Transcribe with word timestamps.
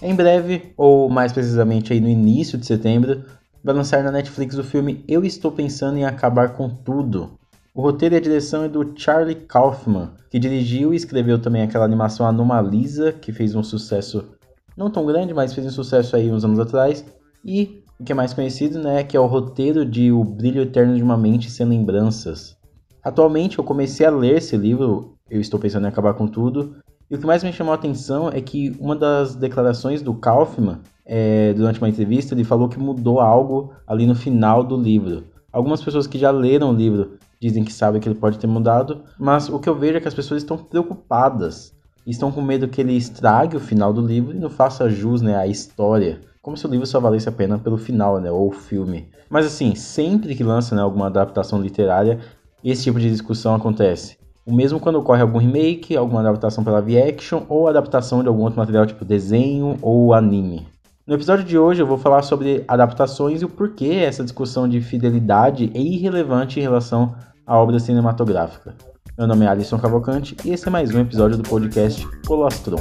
Em 0.00 0.14
breve, 0.14 0.72
ou 0.76 1.08
mais 1.08 1.32
precisamente 1.32 1.92
aí 1.92 2.00
no 2.00 2.08
início 2.08 2.56
de 2.56 2.66
setembro, 2.66 3.24
vai 3.64 3.74
lançar 3.74 4.04
na 4.04 4.12
Netflix 4.12 4.56
o 4.56 4.62
filme 4.62 5.04
Eu 5.08 5.24
Estou 5.24 5.50
Pensando 5.50 5.96
em 5.96 6.04
Acabar 6.04 6.54
com 6.54 6.68
Tudo. 6.68 7.41
O 7.74 7.80
roteiro 7.80 8.14
e 8.14 8.18
a 8.18 8.20
direção 8.20 8.64
é 8.64 8.68
do 8.68 8.92
Charlie 8.94 9.34
Kaufman, 9.34 10.10
que 10.30 10.38
dirigiu 10.38 10.92
e 10.92 10.96
escreveu 10.96 11.38
também 11.38 11.62
aquela 11.62 11.86
animação 11.86 12.26
Anomalisa, 12.26 13.12
que 13.12 13.32
fez 13.32 13.54
um 13.54 13.62
sucesso 13.62 14.28
não 14.76 14.90
tão 14.90 15.06
grande, 15.06 15.32
mas 15.32 15.54
fez 15.54 15.66
um 15.66 15.70
sucesso 15.70 16.14
aí 16.14 16.30
uns 16.30 16.44
anos 16.44 16.58
atrás. 16.58 17.02
E 17.42 17.82
o 17.98 18.04
que 18.04 18.12
é 18.12 18.14
mais 18.14 18.34
conhecido, 18.34 18.78
né, 18.78 19.02
que 19.02 19.16
é 19.16 19.20
o 19.20 19.24
roteiro 19.24 19.86
de 19.86 20.12
O 20.12 20.22
Brilho 20.22 20.60
Eterno 20.60 20.94
de 20.94 21.02
uma 21.02 21.16
Mente 21.16 21.50
Sem 21.50 21.66
Lembranças. 21.66 22.58
Atualmente 23.02 23.58
eu 23.58 23.64
comecei 23.64 24.04
a 24.04 24.10
ler 24.10 24.36
esse 24.36 24.54
livro, 24.54 25.14
Eu 25.30 25.40
Estou 25.40 25.58
Pensando 25.58 25.86
em 25.86 25.88
Acabar 25.88 26.12
com 26.12 26.26
Tudo, 26.26 26.76
e 27.10 27.14
o 27.14 27.18
que 27.18 27.26
mais 27.26 27.42
me 27.42 27.54
chamou 27.54 27.72
a 27.72 27.76
atenção 27.76 28.28
é 28.28 28.42
que 28.42 28.76
uma 28.78 28.94
das 28.94 29.34
declarações 29.34 30.02
do 30.02 30.12
Kaufman, 30.12 30.80
é, 31.06 31.54
durante 31.54 31.80
uma 31.80 31.88
entrevista, 31.88 32.34
ele 32.34 32.44
falou 32.44 32.68
que 32.68 32.78
mudou 32.78 33.18
algo 33.18 33.72
ali 33.86 34.06
no 34.06 34.14
final 34.14 34.62
do 34.62 34.76
livro. 34.76 35.24
Algumas 35.50 35.82
pessoas 35.82 36.06
que 36.06 36.18
já 36.18 36.30
leram 36.30 36.70
o 36.70 36.74
livro 36.74 37.18
dizem 37.42 37.64
que 37.64 37.72
sabem 37.72 38.00
que 38.00 38.08
ele 38.08 38.14
pode 38.14 38.38
ter 38.38 38.46
mudado, 38.46 39.02
mas 39.18 39.48
o 39.48 39.58
que 39.58 39.68
eu 39.68 39.74
vejo 39.74 39.96
é 39.96 40.00
que 40.00 40.06
as 40.06 40.14
pessoas 40.14 40.42
estão 40.42 40.56
preocupadas. 40.56 41.74
Estão 42.06 42.30
com 42.30 42.40
medo 42.40 42.68
que 42.68 42.80
ele 42.80 42.96
estrague 42.96 43.56
o 43.56 43.60
final 43.60 43.92
do 43.92 44.00
livro 44.00 44.32
e 44.32 44.38
não 44.38 44.48
faça 44.48 44.88
jus 44.88 45.20
né, 45.20 45.36
à 45.36 45.44
história. 45.44 46.20
Como 46.40 46.56
se 46.56 46.64
o 46.64 46.70
livro 46.70 46.86
só 46.86 47.00
valesse 47.00 47.28
a 47.28 47.32
pena 47.32 47.58
pelo 47.58 47.76
final, 47.76 48.20
né? 48.20 48.30
Ou 48.30 48.48
o 48.48 48.52
filme. 48.52 49.08
Mas 49.28 49.44
assim, 49.44 49.74
sempre 49.74 50.36
que 50.36 50.44
lança 50.44 50.76
né, 50.76 50.82
alguma 50.82 51.06
adaptação 51.06 51.60
literária, 51.60 52.20
esse 52.62 52.84
tipo 52.84 53.00
de 53.00 53.10
discussão 53.10 53.56
acontece. 53.56 54.16
O 54.46 54.54
mesmo 54.54 54.78
quando 54.78 55.00
ocorre 55.00 55.22
algum 55.22 55.38
remake, 55.38 55.96
alguma 55.96 56.20
adaptação 56.20 56.62
para 56.62 56.74
live 56.74 57.00
action 57.00 57.42
ou 57.48 57.66
adaptação 57.66 58.22
de 58.22 58.28
algum 58.28 58.42
outro 58.42 58.58
material 58.58 58.86
tipo 58.86 59.04
desenho 59.04 59.76
ou 59.82 60.14
anime. 60.14 60.66
No 61.04 61.14
episódio 61.14 61.44
de 61.44 61.58
hoje 61.58 61.82
eu 61.82 61.86
vou 61.86 61.98
falar 61.98 62.22
sobre 62.22 62.64
adaptações 62.68 63.42
e 63.42 63.44
o 63.44 63.48
porquê 63.48 64.04
essa 64.06 64.22
discussão 64.22 64.68
de 64.68 64.80
fidelidade 64.80 65.68
é 65.74 65.80
irrelevante 65.80 66.60
em 66.60 66.62
relação 66.62 67.16
à 67.46 67.58
obra 67.58 67.78
cinematográfica. 67.78 68.74
Meu 69.18 69.26
nome 69.26 69.44
é 69.44 69.48
Alisson 69.48 69.78
Cavalcante 69.78 70.36
e 70.44 70.50
esse 70.50 70.66
é 70.66 70.70
mais 70.70 70.94
um 70.94 71.00
episódio 71.00 71.36
do 71.36 71.48
podcast 71.48 72.06
Colostrum. 72.26 72.76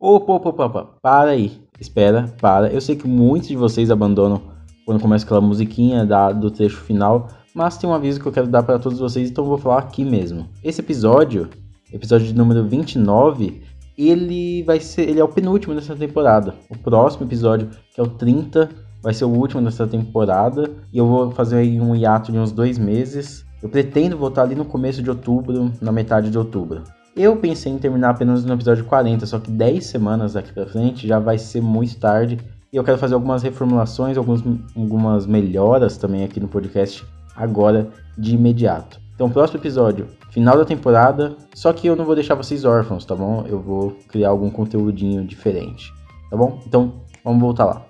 Opa, 0.00 0.32
opa, 0.32 0.48
opa, 0.48 0.64
opa, 0.66 0.88
para 1.02 1.30
aí. 1.30 1.60
Espera, 1.78 2.32
para. 2.40 2.72
Eu 2.72 2.80
sei 2.80 2.96
que 2.96 3.06
muitos 3.06 3.48
de 3.48 3.56
vocês 3.56 3.90
abandonam 3.90 4.40
quando 4.86 5.00
começa 5.00 5.24
aquela 5.24 5.40
musiquinha 5.40 6.06
da, 6.06 6.32
do 6.32 6.50
trecho 6.50 6.78
final, 6.78 7.28
mas 7.58 7.76
tem 7.76 7.90
um 7.90 7.92
aviso 7.92 8.20
que 8.20 8.26
eu 8.26 8.30
quero 8.30 8.46
dar 8.46 8.62
para 8.62 8.78
todos 8.78 9.00
vocês, 9.00 9.28
então 9.28 9.42
eu 9.42 9.48
vou 9.48 9.58
falar 9.58 9.80
aqui 9.80 10.04
mesmo. 10.04 10.48
Esse 10.62 10.80
episódio, 10.80 11.48
episódio 11.92 12.28
de 12.28 12.32
número 12.32 12.64
29, 12.68 13.60
ele 13.98 14.62
vai 14.62 14.78
ser, 14.78 15.08
ele 15.08 15.18
é 15.18 15.24
o 15.24 15.28
penúltimo 15.28 15.74
dessa 15.74 15.96
temporada. 15.96 16.54
O 16.70 16.78
próximo 16.78 17.26
episódio, 17.26 17.68
que 17.92 18.00
é 18.00 18.02
o 18.04 18.06
30, 18.06 18.68
vai 19.02 19.12
ser 19.12 19.24
o 19.24 19.28
último 19.30 19.60
dessa 19.60 19.88
temporada, 19.88 20.70
e 20.92 20.98
eu 20.98 21.06
vou 21.08 21.32
fazer 21.32 21.56
aí 21.56 21.80
um 21.80 21.96
hiato 21.96 22.30
de 22.30 22.38
uns 22.38 22.52
dois 22.52 22.78
meses. 22.78 23.44
Eu 23.60 23.68
pretendo 23.68 24.16
voltar 24.16 24.42
ali 24.42 24.54
no 24.54 24.64
começo 24.64 25.02
de 25.02 25.10
outubro, 25.10 25.72
na 25.80 25.90
metade 25.90 26.30
de 26.30 26.38
outubro. 26.38 26.84
Eu 27.16 27.34
pensei 27.38 27.72
em 27.72 27.78
terminar 27.78 28.10
apenas 28.10 28.44
no 28.44 28.54
episódio 28.54 28.84
40, 28.84 29.26
só 29.26 29.40
que 29.40 29.50
10 29.50 29.84
semanas 29.84 30.34
daqui 30.34 30.52
pra 30.52 30.64
frente 30.64 31.08
já 31.08 31.18
vai 31.18 31.36
ser 31.36 31.60
muito 31.60 31.98
tarde. 31.98 32.38
E 32.72 32.76
eu 32.76 32.84
quero 32.84 32.98
fazer 32.98 33.14
algumas 33.14 33.42
reformulações, 33.42 34.16
algumas, 34.16 34.44
algumas 34.76 35.26
melhoras 35.26 35.96
também 35.96 36.22
aqui 36.22 36.38
no 36.38 36.46
podcast 36.46 37.04
agora 37.38 37.88
de 38.16 38.34
imediato. 38.34 39.00
Então, 39.14 39.30
próximo 39.30 39.58
episódio, 39.60 40.08
final 40.30 40.56
da 40.56 40.64
temporada. 40.64 41.36
Só 41.54 41.72
que 41.72 41.86
eu 41.86 41.96
não 41.96 42.04
vou 42.04 42.14
deixar 42.14 42.34
vocês 42.34 42.64
órfãos, 42.64 43.04
tá 43.04 43.14
bom? 43.14 43.44
Eu 43.48 43.60
vou 43.60 43.96
criar 44.08 44.28
algum 44.28 44.50
conteúdinho 44.50 45.24
diferente, 45.24 45.92
tá 46.30 46.36
bom? 46.36 46.60
Então, 46.66 46.94
vamos 47.24 47.40
voltar 47.40 47.64
lá. 47.64 47.87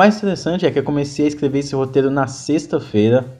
Mais 0.00 0.16
interessante 0.16 0.64
é 0.64 0.70
que 0.70 0.78
eu 0.78 0.82
comecei 0.82 1.26
a 1.26 1.28
escrever 1.28 1.58
esse 1.58 1.74
roteiro 1.74 2.10
na 2.10 2.26
sexta-feira, 2.26 3.38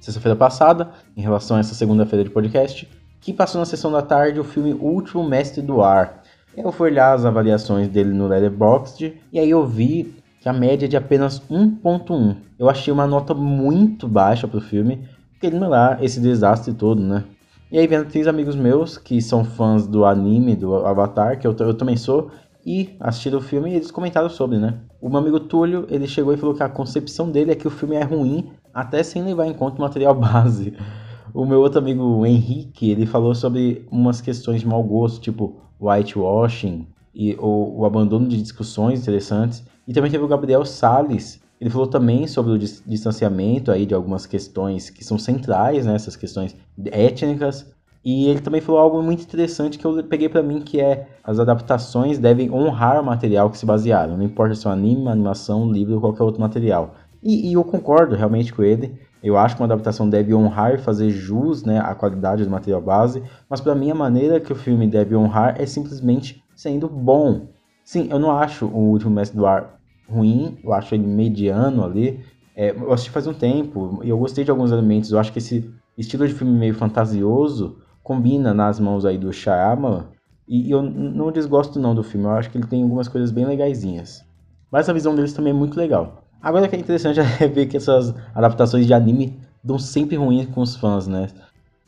sexta-feira 0.00 0.34
passada, 0.34 0.90
em 1.16 1.20
relação 1.20 1.56
a 1.56 1.60
essa 1.60 1.72
segunda-feira 1.72 2.24
de 2.24 2.30
podcast, 2.30 2.90
que 3.20 3.32
passou 3.32 3.60
na 3.60 3.64
sessão 3.64 3.92
da 3.92 4.02
tarde 4.02 4.40
o 4.40 4.44
filme 4.44 4.74
Último 4.74 5.22
Mestre 5.22 5.62
do 5.62 5.82
Ar. 5.82 6.24
Eu 6.56 6.72
fui 6.72 6.90
olhar 6.90 7.14
as 7.14 7.24
avaliações 7.24 7.86
dele 7.86 8.12
no 8.12 8.26
Letterboxd 8.26 9.20
e 9.32 9.38
aí 9.38 9.48
eu 9.48 9.64
vi 9.64 10.16
que 10.40 10.48
a 10.48 10.52
média 10.52 10.86
é 10.86 10.88
de 10.88 10.96
apenas 10.96 11.40
1.1. 11.48 12.38
Eu 12.58 12.68
achei 12.68 12.92
uma 12.92 13.06
nota 13.06 13.32
muito 13.32 14.08
baixa 14.08 14.48
pro 14.48 14.60
filme, 14.60 15.08
querendo 15.40 15.68
lá 15.68 15.96
esse 16.00 16.20
desastre 16.20 16.74
todo, 16.74 17.00
né? 17.00 17.22
E 17.70 17.78
aí 17.78 17.86
vendo 17.86 18.08
três 18.08 18.26
amigos 18.26 18.56
meus 18.56 18.98
que 18.98 19.22
são 19.22 19.44
fãs 19.44 19.86
do 19.86 20.04
anime, 20.04 20.56
do 20.56 20.74
Avatar, 20.74 21.38
que 21.38 21.46
eu, 21.46 21.54
eu 21.56 21.74
também 21.74 21.96
sou, 21.96 22.32
e 22.64 22.96
assistiram 23.00 23.38
o 23.38 23.42
filme 23.42 23.70
e 23.70 23.74
eles 23.74 23.90
comentaram 23.90 24.28
sobre, 24.28 24.58
né? 24.58 24.78
O 25.00 25.08
meu 25.08 25.18
amigo 25.18 25.40
Túlio, 25.40 25.86
ele 25.90 26.06
chegou 26.06 26.32
e 26.32 26.36
falou 26.36 26.54
que 26.54 26.62
a 26.62 26.68
concepção 26.68 27.30
dele 27.30 27.52
é 27.52 27.54
que 27.54 27.66
o 27.66 27.70
filme 27.70 27.96
é 27.96 28.02
ruim, 28.02 28.50
até 28.72 29.02
sem 29.02 29.22
levar 29.22 29.46
em 29.46 29.54
conta 29.54 29.78
o 29.78 29.80
material 29.82 30.14
base. 30.18 30.74
O 31.32 31.44
meu 31.44 31.60
outro 31.60 31.78
amigo 31.78 32.24
Henrique, 32.24 32.90
ele 32.90 33.06
falou 33.06 33.34
sobre 33.34 33.86
umas 33.90 34.20
questões 34.20 34.60
de 34.60 34.66
mau 34.66 34.82
gosto, 34.82 35.20
tipo 35.20 35.56
whitewashing 35.80 36.86
e 37.14 37.34
o, 37.34 37.80
o 37.80 37.84
abandono 37.84 38.28
de 38.28 38.40
discussões 38.40 39.02
interessantes. 39.02 39.64
E 39.86 39.92
também 39.92 40.10
teve 40.10 40.24
o 40.24 40.28
Gabriel 40.28 40.64
Sales, 40.64 41.42
ele 41.60 41.70
falou 41.70 41.86
também 41.86 42.26
sobre 42.26 42.52
o 42.52 42.58
distanciamento 42.58 43.70
aí 43.70 43.86
de 43.86 43.94
algumas 43.94 44.26
questões 44.26 44.90
que 44.90 45.04
são 45.04 45.18
centrais, 45.18 45.86
né, 45.86 45.94
essas 45.94 46.16
questões 46.16 46.54
étnicas, 46.86 47.73
e 48.04 48.26
ele 48.28 48.40
também 48.40 48.60
falou 48.60 48.80
algo 48.80 49.02
muito 49.02 49.22
interessante 49.22 49.78
que 49.78 49.84
eu 49.84 50.04
peguei 50.04 50.28
para 50.28 50.42
mim, 50.42 50.60
que 50.60 50.78
é 50.78 51.08
as 51.24 51.38
adaptações 51.38 52.18
devem 52.18 52.50
honrar 52.50 53.00
o 53.00 53.04
material 53.04 53.48
que 53.48 53.56
se 53.56 53.64
basearam, 53.64 54.18
não 54.18 54.24
importa 54.24 54.54
se 54.54 54.66
é 54.66 54.70
um 54.70 54.72
anime, 54.74 55.08
animação, 55.08 55.72
livro 55.72 55.94
ou 55.94 56.00
qualquer 56.00 56.22
outro 56.22 56.40
material. 56.40 56.94
E, 57.22 57.48
e, 57.48 57.54
eu 57.54 57.64
concordo 57.64 58.14
realmente 58.14 58.52
com 58.52 58.62
ele. 58.62 59.00
Eu 59.22 59.38
acho 59.38 59.56
que 59.56 59.62
uma 59.62 59.66
adaptação 59.66 60.06
deve 60.10 60.34
honrar 60.34 60.74
e 60.74 60.78
fazer 60.78 61.08
jus 61.08 61.64
né, 61.64 61.80
à 61.80 61.94
qualidade 61.94 62.44
do 62.44 62.50
material 62.50 62.82
base, 62.82 63.22
mas 63.48 63.62
para 63.62 63.74
mim 63.74 63.90
a 63.90 63.94
maneira 63.94 64.38
que 64.38 64.52
o 64.52 64.54
filme 64.54 64.86
deve 64.86 65.16
honrar 65.16 65.58
é 65.58 65.64
simplesmente 65.64 66.44
sendo 66.54 66.86
bom. 66.86 67.48
Sim, 67.82 68.08
eu 68.10 68.18
não 68.18 68.30
acho 68.30 68.66
o 68.66 68.90
Último 68.90 69.12
Mestre 69.12 69.38
do 69.38 69.46
Ar 69.46 69.80
ruim, 70.06 70.58
eu 70.62 70.74
acho 70.74 70.94
ele 70.94 71.06
mediano 71.06 71.82
ali. 71.82 72.20
É, 72.54 72.72
eu 72.72 72.92
assisti 72.92 73.10
faz 73.10 73.26
um 73.26 73.32
tempo 73.32 74.00
e 74.04 74.10
eu 74.10 74.18
gostei 74.18 74.44
de 74.44 74.50
alguns 74.50 74.70
elementos. 74.70 75.10
Eu 75.10 75.18
acho 75.18 75.32
que 75.32 75.38
esse 75.38 75.72
estilo 75.96 76.28
de 76.28 76.34
filme 76.34 76.52
meio 76.52 76.74
fantasioso 76.74 77.78
combina 78.04 78.52
nas 78.52 78.78
mãos 78.78 79.04
aí 79.04 79.18
do 79.18 79.32
Shyamalan. 79.32 80.04
E, 80.46 80.70
eu 80.70 80.82
não 80.82 81.32
desgosto 81.32 81.80
não 81.80 81.94
do 81.94 82.02
filme, 82.02 82.26
eu 82.26 82.32
acho 82.32 82.50
que 82.50 82.58
ele 82.58 82.66
tem 82.66 82.82
algumas 82.82 83.08
coisas 83.08 83.32
bem 83.32 83.46
legaisinhas. 83.46 84.22
Mas 84.70 84.88
a 84.88 84.92
visão 84.92 85.16
deles 85.16 85.32
também 85.32 85.52
é 85.52 85.56
muito 85.56 85.78
legal. 85.78 86.22
Agora 86.40 86.66
o 86.66 86.68
que 86.68 86.76
é 86.76 86.78
interessante 86.78 87.18
é 87.40 87.48
ver 87.48 87.66
que 87.66 87.78
essas 87.78 88.14
adaptações 88.34 88.86
de 88.86 88.92
anime 88.92 89.40
dão 89.62 89.78
sempre 89.78 90.16
ruins 90.16 90.46
com 90.46 90.60
os 90.60 90.76
fãs, 90.76 91.06
né? 91.06 91.28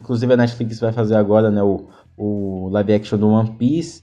Inclusive 0.01 0.33
a 0.33 0.37
Netflix 0.37 0.81
vai 0.81 0.93
fazer 0.93 1.17
agora, 1.17 1.51
né, 1.51 1.63
o, 1.63 1.87
o 2.17 2.69
live 2.71 2.95
action 2.95 3.19
do 3.19 3.29
One 3.29 3.51
Piece. 3.53 4.03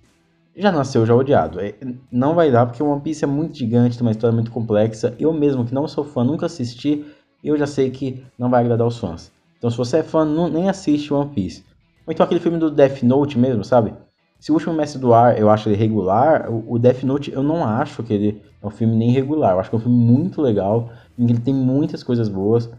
Já 0.55 0.71
nasceu 0.71 1.03
já 1.07 1.15
odiado. 1.15 1.59
É, 1.59 1.73
não 2.11 2.35
vai 2.35 2.51
dar 2.51 2.67
porque 2.67 2.83
o 2.83 2.87
One 2.87 3.01
Piece 3.01 3.23
é 3.23 3.27
muito 3.27 3.57
gigante, 3.57 3.97
tem 3.97 4.05
uma 4.05 4.11
história 4.11 4.33
muito 4.33 4.51
complexa. 4.51 5.15
Eu 5.17 5.33
mesmo, 5.33 5.65
que 5.65 5.73
não 5.73 5.87
sou 5.87 6.03
fã, 6.03 6.23
nunca 6.23 6.45
assisti, 6.45 7.03
eu 7.43 7.57
já 7.57 7.65
sei 7.65 7.89
que 7.89 8.23
não 8.37 8.51
vai 8.51 8.61
agradar 8.61 8.85
os 8.85 8.99
fãs. 8.99 9.31
Então 9.57 9.71
se 9.71 9.77
você 9.77 9.97
é 9.97 10.03
fã, 10.03 10.23
não, 10.23 10.47
nem 10.47 10.69
assiste 10.69 11.11
One 11.11 11.31
Piece. 11.33 11.63
Ou 12.05 12.13
então 12.13 12.23
aquele 12.23 12.39
filme 12.39 12.57
do 12.57 12.69
Death 12.69 13.03
Note 13.03 13.37
mesmo, 13.37 13.63
sabe? 13.63 13.93
Se 14.39 14.51
o 14.51 14.55
último 14.55 14.73
Mestre 14.73 14.99
do 14.99 15.13
Ar 15.13 15.39
eu 15.39 15.49
acho 15.49 15.69
ele 15.69 15.77
regular, 15.77 16.49
o 16.51 16.77
Death 16.77 17.03
Note 17.03 17.31
eu 17.31 17.41
não 17.41 17.63
acho 17.63 18.03
que 18.03 18.13
ele 18.13 18.41
é 18.61 18.67
um 18.67 18.69
filme 18.69 18.95
nem 18.95 19.11
regular. 19.11 19.53
Eu 19.53 19.59
acho 19.59 19.69
que 19.69 19.75
é 19.75 19.79
um 19.79 19.81
filme 19.81 19.97
muito 19.97 20.41
legal, 20.41 20.89
em 21.17 21.25
que 21.25 21.31
ele 21.31 21.39
tem 21.39 21.53
muitas 21.53 22.03
coisas 22.03 22.27
boas. 22.27 22.69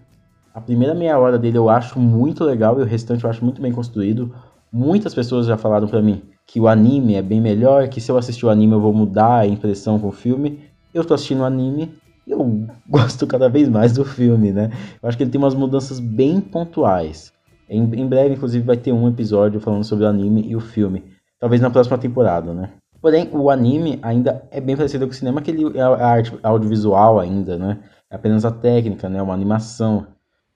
A 0.55 0.61
primeira 0.61 0.95
meia 0.95 1.19
hora 1.19 1.39
dele 1.39 1.57
eu 1.59 1.71
acho 1.71 1.99
muito 1.99 2.45
legal 2.45 2.79
e 2.79 2.83
o 2.83 2.87
restante 2.87 3.25
eu 3.25 3.31
acho 3.31 3.43
muito 3.43 3.63
bem 3.63 3.73
construído. 3.73 4.35
Muitas 4.71 5.15
pessoas 5.15 5.47
já 5.47 5.57
falaram 5.57 5.89
para 5.89 6.03
mim 6.03 6.23
que 6.47 6.61
o 6.61 6.69
anime 6.69 7.15
é 7.15 7.23
bem 7.23 7.41
melhor, 7.41 7.89
que 7.89 8.01
se 8.01 8.13
eu 8.13 8.19
assistir 8.19 8.45
o 8.45 8.51
anime 8.51 8.75
eu 8.75 8.81
vou 8.81 8.93
mudar 8.93 9.39
a 9.39 9.47
impressão 9.47 9.99
com 9.99 10.09
o 10.09 10.13
filme. 10.13 10.61
Eu 10.93 11.05
tô 11.05 11.15
assistindo 11.15 11.41
o 11.41 11.45
anime 11.45 11.95
e 12.27 12.31
eu 12.31 12.67
gosto 12.89 13.27
cada 13.27 13.49
vez 13.49 13.69
mais 13.69 13.95
do 13.95 14.05
filme, 14.05 14.53
né? 14.53 14.71
Eu 15.03 15.09
acho 15.09 15.17
que 15.17 15.25
ele 15.25 15.31
tem 15.31 15.41
umas 15.41 15.55
mudanças 15.55 15.99
bem 15.99 16.41
pontuais. 16.41 17.34
Em, 17.69 17.83
em 17.83 18.07
breve, 18.07 18.35
inclusive, 18.35 18.65
vai 18.65 18.77
ter 18.77 18.93
um 18.93 19.09
episódio 19.09 19.61
falando 19.61 19.85
sobre 19.85 20.05
o 20.05 20.09
anime 20.09 20.43
e 20.47 20.57
o 20.57 20.61
filme. 20.61 21.05
Talvez 21.39 21.61
na 21.61 21.71
próxima 21.71 21.99
temporada, 21.99 22.53
né? 22.53 22.71
Porém, 23.01 23.29
o 23.33 23.51
anime 23.51 23.99
ainda 24.03 24.47
é 24.51 24.61
bem 24.61 24.77
parecido 24.77 25.07
com 25.07 25.13
o 25.13 25.15
cinema, 25.15 25.43
que 25.43 25.51
ele 25.51 25.77
é 25.77 25.83
a 25.83 26.07
arte 26.07 26.33
audiovisual 26.43 27.21
ainda, 27.21 27.59
né? 27.59 27.81
É 28.11 28.17
apenas 28.17 28.45
a 28.45 28.51
técnica, 28.51 29.09
né? 29.09 29.21
Uma 29.21 29.35
animação. 29.35 30.07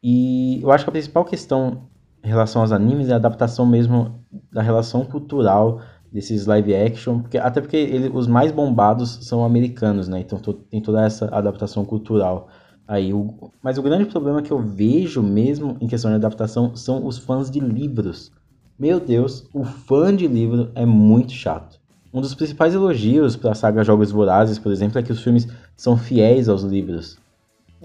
E 0.02 0.60
eu 0.62 0.70
acho 0.70 0.84
que 0.84 0.90
a 0.90 0.92
principal 0.92 1.24
questão 1.24 1.88
em 2.24 2.28
relação 2.28 2.62
aos 2.62 2.72
animes 2.72 3.08
é 3.08 3.12
a 3.12 3.16
adaptação 3.16 3.66
mesmo 3.66 4.24
da 4.50 4.62
relação 4.62 5.04
cultural 5.04 5.80
desses 6.10 6.46
live 6.46 6.74
action, 6.74 7.20
porque, 7.20 7.38
até 7.38 7.60
porque 7.60 7.76
ele, 7.76 8.08
os 8.08 8.26
mais 8.26 8.50
bombados 8.50 9.18
são 9.26 9.44
americanos, 9.44 10.08
né? 10.08 10.20
Então 10.20 10.38
to, 10.38 10.54
tem 10.54 10.80
toda 10.80 11.04
essa 11.04 11.26
adaptação 11.26 11.84
cultural. 11.84 12.48
Aí, 12.88 13.12
o, 13.12 13.52
mas 13.62 13.76
o 13.76 13.82
grande 13.82 14.06
problema 14.06 14.40
que 14.40 14.50
eu 14.50 14.58
vejo 14.58 15.22
mesmo 15.22 15.76
em 15.78 15.86
questão 15.86 16.10
de 16.10 16.16
adaptação 16.16 16.74
são 16.74 17.06
os 17.06 17.18
fãs 17.18 17.50
de 17.50 17.60
livros. 17.60 18.32
Meu 18.78 18.98
Deus, 18.98 19.46
o 19.52 19.62
fã 19.62 20.14
de 20.16 20.26
livro 20.26 20.70
é 20.74 20.86
muito 20.86 21.32
chato. 21.32 21.78
Um 22.14 22.22
dos 22.22 22.34
principais 22.34 22.72
elogios 22.72 23.36
para 23.36 23.50
a 23.50 23.54
saga 23.54 23.84
Jogos 23.84 24.10
Vorazes, 24.10 24.58
por 24.58 24.72
exemplo, 24.72 24.98
é 24.98 25.02
que 25.02 25.12
os 25.12 25.22
filmes 25.22 25.46
são 25.76 25.98
fiéis 25.98 26.48
aos 26.48 26.62
livros. 26.62 27.18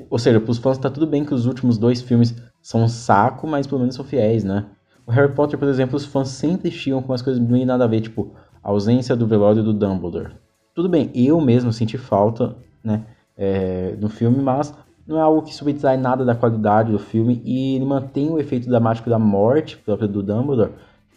Ou 0.09 0.17
seja, 0.17 0.39
para 0.39 0.51
os 0.51 0.57
fãs 0.57 0.77
tá 0.77 0.89
tudo 0.89 1.05
bem 1.05 1.25
que 1.25 1.33
os 1.33 1.45
últimos 1.45 1.77
dois 1.77 2.01
filmes 2.01 2.33
são 2.61 2.83
um 2.83 2.87
saco, 2.87 3.45
mas 3.45 3.67
pelo 3.67 3.81
menos 3.81 3.95
são 3.95 4.05
fiéis, 4.05 4.45
né? 4.45 4.65
O 5.05 5.11
Harry 5.11 5.33
Potter, 5.33 5.59
por 5.59 5.67
exemplo, 5.67 5.97
os 5.97 6.05
fãs 6.05 6.29
sempre 6.29 6.71
chiam 6.71 7.01
com 7.01 7.11
as 7.11 7.21
coisas 7.21 7.43
meio 7.43 7.65
nada 7.65 7.83
a 7.83 7.87
ver, 7.87 7.99
tipo, 7.99 8.31
a 8.63 8.69
ausência 8.69 9.17
do 9.17 9.27
velório 9.27 9.61
do 9.61 9.73
Dumbledore. 9.73 10.31
Tudo 10.73 10.87
bem, 10.87 11.11
eu 11.13 11.41
mesmo 11.41 11.73
senti 11.73 11.97
falta, 11.97 12.55
né, 12.81 13.03
é, 13.35 13.97
no 13.99 14.07
filme, 14.07 14.41
mas 14.41 14.73
não 15.07 15.17
é 15.17 15.21
algo 15.21 15.41
que 15.41 15.53
subtrai 15.53 15.97
nada 15.97 16.23
da 16.23 16.35
qualidade 16.35 16.91
do 16.91 16.99
filme 16.99 17.41
e 17.43 17.75
ele 17.75 17.85
mantém 17.85 18.29
o 18.29 18.39
efeito 18.39 18.67
dramático 18.67 19.09
da 19.09 19.19
morte 19.19 19.77
própria 19.77 20.07
do 20.07 20.23
Dumbledore 20.23 20.71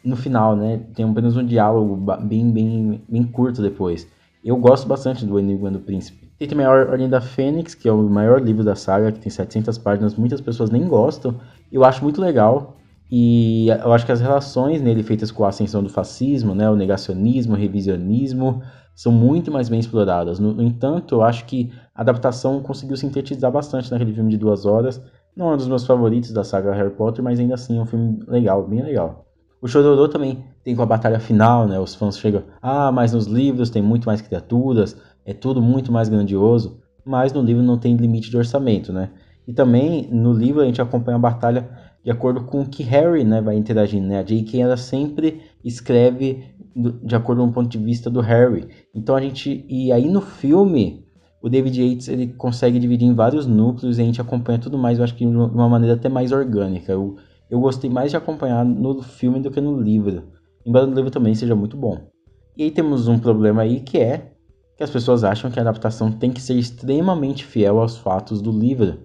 no 0.04 0.16
final, 0.16 0.54
né? 0.54 0.80
Tem 0.94 1.08
apenas 1.08 1.36
um 1.36 1.44
diálogo 1.44 1.96
bem, 2.22 2.50
bem, 2.50 3.02
bem 3.08 3.24
curto 3.24 3.60
depois. 3.62 4.06
Eu 4.44 4.56
gosto 4.56 4.86
bastante 4.86 5.26
do 5.26 5.38
Enigma 5.38 5.70
do 5.70 5.80
Príncipe. 5.80 6.30
Tem 6.38 6.46
também 6.46 6.66
a 6.66 6.70
Ordem 6.70 7.08
da 7.08 7.20
Fênix, 7.20 7.74
que 7.74 7.88
é 7.88 7.92
o 7.92 8.02
maior 8.02 8.40
livro 8.40 8.62
da 8.62 8.76
saga, 8.76 9.10
que 9.10 9.18
tem 9.18 9.30
700 9.30 9.78
páginas, 9.78 10.14
muitas 10.14 10.40
pessoas 10.40 10.70
nem 10.70 10.86
gostam. 10.86 11.34
Eu 11.72 11.84
acho 11.84 12.02
muito 12.04 12.20
legal, 12.20 12.76
e 13.10 13.68
eu 13.68 13.92
acho 13.92 14.04
que 14.04 14.12
as 14.12 14.20
relações 14.20 14.82
nele 14.82 15.02
feitas 15.02 15.30
com 15.30 15.44
a 15.44 15.48
ascensão 15.48 15.82
do 15.82 15.88
fascismo, 15.88 16.54
né, 16.54 16.68
o 16.68 16.76
negacionismo, 16.76 17.54
o 17.54 17.56
revisionismo, 17.56 18.62
são 18.96 19.12
muito 19.12 19.52
mais 19.52 19.68
bem 19.68 19.78
exploradas. 19.78 20.38
No, 20.38 20.54
no, 20.54 20.62
entanto, 20.62 21.16
eu 21.16 21.22
acho 21.22 21.44
que 21.44 21.70
a 21.94 22.00
adaptação 22.00 22.62
conseguiu 22.62 22.96
sintetizar 22.96 23.52
bastante 23.52 23.90
naquele 23.90 24.14
filme 24.14 24.30
de 24.30 24.38
duas 24.38 24.64
horas. 24.64 25.00
Não 25.36 25.50
é 25.50 25.54
um 25.54 25.56
dos 25.58 25.68
meus 25.68 25.86
favoritos 25.86 26.32
da 26.32 26.42
saga 26.42 26.72
Harry 26.72 26.90
Potter, 26.90 27.22
mas 27.22 27.38
ainda 27.38 27.54
assim 27.54 27.76
é 27.76 27.80
um 27.82 27.84
filme 27.84 28.18
legal, 28.26 28.66
bem 28.66 28.82
legal. 28.82 29.26
O 29.60 29.68
Chororô 29.68 30.08
também 30.08 30.42
tem 30.64 30.74
com 30.74 30.82
a 30.82 30.86
batalha 30.86 31.20
final, 31.20 31.68
né? 31.68 31.78
Os 31.78 31.94
fãs 31.94 32.18
chegam, 32.18 32.42
ah, 32.62 32.90
mas 32.90 33.12
nos 33.12 33.26
livros 33.26 33.68
tem 33.68 33.82
muito 33.82 34.06
mais 34.06 34.22
criaturas, 34.22 34.96
é 35.26 35.34
tudo 35.34 35.60
muito 35.60 35.92
mais 35.92 36.08
grandioso. 36.08 36.80
Mas 37.04 37.34
no 37.34 37.42
livro 37.42 37.62
não 37.62 37.76
tem 37.76 37.96
limite 37.96 38.30
de 38.30 38.38
orçamento, 38.38 38.92
né? 38.94 39.10
E 39.46 39.52
também 39.52 40.08
no 40.10 40.32
livro 40.32 40.62
a 40.62 40.64
gente 40.64 40.80
acompanha 40.80 41.16
a 41.16 41.20
batalha 41.20 41.68
de 42.02 42.10
acordo 42.10 42.44
com 42.44 42.62
o 42.62 42.66
que 42.66 42.84
Harry 42.84 43.24
né, 43.24 43.40
vai 43.40 43.56
interagindo. 43.56 44.06
Né? 44.06 44.20
A 44.20 44.22
J.K. 44.22 44.60
ela 44.60 44.76
sempre 44.76 45.42
escreve 45.64 46.54
de 46.76 47.16
acordo 47.16 47.42
com 47.42 47.48
o 47.48 47.52
ponto 47.52 47.68
de 47.68 47.78
vista 47.78 48.10
do 48.10 48.20
Harry. 48.20 48.68
Então 48.94 49.16
a 49.16 49.20
gente. 49.20 49.64
E 49.68 49.90
aí 49.90 50.08
no 50.08 50.20
filme, 50.20 51.06
o 51.42 51.48
David 51.48 51.82
Yates 51.82 52.08
ele 52.08 52.28
consegue 52.28 52.78
dividir 52.78 53.08
em 53.08 53.14
vários 53.14 53.46
núcleos 53.46 53.98
e 53.98 54.02
a 54.02 54.04
gente 54.04 54.20
acompanha 54.20 54.58
tudo 54.58 54.76
mais, 54.76 54.98
eu 54.98 55.04
acho 55.04 55.14
que 55.14 55.24
de 55.24 55.36
uma 55.36 55.68
maneira 55.68 55.96
até 55.96 56.08
mais 56.08 56.32
orgânica. 56.32 56.92
Eu, 56.92 57.16
eu 57.48 57.58
gostei 57.60 57.88
mais 57.88 58.10
de 58.10 58.16
acompanhar 58.16 58.64
no 58.64 59.02
filme 59.02 59.40
do 59.40 59.50
que 59.50 59.60
no 59.60 59.80
livro. 59.80 60.24
Embora 60.64 60.86
no 60.86 60.94
livro 60.94 61.10
também 61.10 61.34
seja 61.34 61.54
muito 61.54 61.76
bom. 61.76 62.10
E 62.56 62.64
aí 62.64 62.70
temos 62.70 63.08
um 63.08 63.18
problema 63.18 63.62
aí 63.62 63.80
que 63.80 63.98
é 63.98 64.32
que 64.76 64.82
as 64.82 64.90
pessoas 64.90 65.24
acham 65.24 65.50
que 65.50 65.58
a 65.58 65.62
adaptação 65.62 66.12
tem 66.12 66.30
que 66.30 66.42
ser 66.42 66.54
extremamente 66.54 67.44
fiel 67.46 67.80
aos 67.80 67.96
fatos 67.96 68.42
do 68.42 68.50
livro 68.50 68.98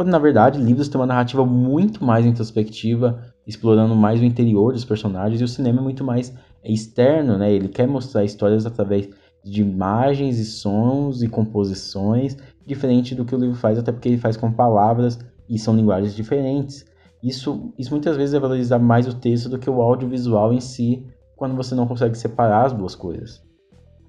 quando 0.00 0.08
na 0.08 0.18
verdade 0.18 0.58
livros 0.58 0.88
têm 0.88 0.98
uma 0.98 1.06
narrativa 1.06 1.44
muito 1.44 2.02
mais 2.02 2.24
introspectiva, 2.24 3.22
explorando 3.46 3.94
mais 3.94 4.18
o 4.18 4.24
interior 4.24 4.72
dos 4.72 4.82
personagens, 4.82 5.42
e 5.42 5.44
o 5.44 5.48
cinema 5.48 5.78
é 5.78 5.82
muito 5.82 6.02
mais 6.02 6.34
externo, 6.64 7.38
né? 7.38 7.52
Ele 7.52 7.68
quer 7.68 7.86
mostrar 7.86 8.24
histórias 8.24 8.66
através 8.66 9.08
de 9.42 9.62
imagens 9.62 10.38
e 10.38 10.44
sons 10.44 11.22
e 11.22 11.28
composições, 11.28 12.36
diferente 12.66 13.14
do 13.14 13.24
que 13.24 13.34
o 13.34 13.38
livro 13.38 13.56
faz, 13.56 13.78
até 13.78 13.90
porque 13.90 14.08
ele 14.08 14.18
faz 14.18 14.36
com 14.36 14.52
palavras 14.52 15.18
e 15.48 15.58
são 15.58 15.74
linguagens 15.74 16.14
diferentes. 16.14 16.84
Isso, 17.22 17.72
isso 17.78 17.90
muitas 17.90 18.16
vezes 18.16 18.34
é 18.34 18.38
valorizar 18.38 18.78
mais 18.78 19.06
o 19.06 19.14
texto 19.14 19.48
do 19.48 19.58
que 19.58 19.68
o 19.68 19.80
audiovisual 19.80 20.52
em 20.52 20.60
si, 20.60 21.06
quando 21.36 21.54
você 21.54 21.74
não 21.74 21.86
consegue 21.86 22.16
separar 22.16 22.66
as 22.66 22.72
duas 22.72 22.94
coisas. 22.94 23.42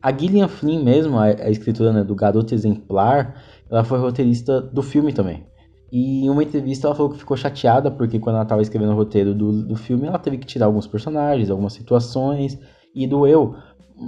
A 0.02 0.12
Gillian 0.12 0.48
Flynn 0.48 0.84
mesmo, 0.84 1.18
a, 1.18 1.26
a 1.26 1.50
escritora 1.50 1.94
né, 1.94 2.04
do 2.04 2.16
Garoto 2.16 2.54
Exemplar, 2.54 3.42
ela 3.70 3.84
foi 3.84 4.00
roteirista 4.00 4.60
do 4.60 4.82
filme 4.82 5.14
também. 5.14 5.46
E 5.92 6.26
em 6.26 6.30
uma 6.30 6.44
entrevista 6.44 6.88
ela 6.88 6.96
falou 6.96 7.12
que 7.12 7.20
ficou 7.20 7.36
chateada 7.36 7.92
porque 7.92 8.18
quando 8.18 8.36
ela 8.36 8.44
estava 8.44 8.62
escrevendo 8.62 8.94
o 8.94 8.96
roteiro 8.96 9.34
do, 9.34 9.64
do 9.64 9.76
filme, 9.76 10.08
ela 10.08 10.18
teve 10.18 10.38
que 10.38 10.48
tirar 10.48 10.68
alguns 10.68 10.88
personagens, 10.88 11.50
algumas 11.50 11.74
situações 11.74 12.58
e 12.96 13.06
doeu. 13.06 13.56